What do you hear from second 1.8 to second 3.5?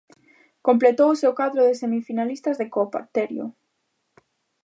semifinalistas de Copa, Terio.